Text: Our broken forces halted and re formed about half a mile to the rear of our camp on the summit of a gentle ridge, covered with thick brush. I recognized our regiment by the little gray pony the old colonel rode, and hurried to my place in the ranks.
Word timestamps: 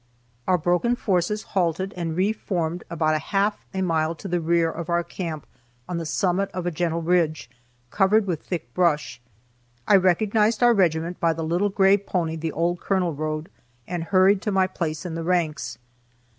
Our 0.47 0.57
broken 0.57 0.95
forces 0.95 1.43
halted 1.43 1.93
and 1.95 2.15
re 2.17 2.33
formed 2.33 2.83
about 2.89 3.21
half 3.21 3.67
a 3.71 3.83
mile 3.83 4.15
to 4.15 4.27
the 4.27 4.41
rear 4.41 4.71
of 4.71 4.89
our 4.89 5.03
camp 5.03 5.45
on 5.87 5.99
the 5.99 6.07
summit 6.07 6.49
of 6.55 6.65
a 6.65 6.71
gentle 6.71 7.03
ridge, 7.03 7.51
covered 7.91 8.25
with 8.25 8.41
thick 8.41 8.73
brush. 8.73 9.21
I 9.87 9.95
recognized 9.97 10.63
our 10.63 10.73
regiment 10.73 11.19
by 11.19 11.33
the 11.33 11.43
little 11.45 11.69
gray 11.69 11.97
pony 11.97 12.35
the 12.35 12.51
old 12.51 12.79
colonel 12.79 13.13
rode, 13.13 13.49
and 13.87 14.05
hurried 14.05 14.41
to 14.41 14.51
my 14.51 14.65
place 14.65 15.05
in 15.05 15.13
the 15.13 15.23
ranks. 15.23 15.77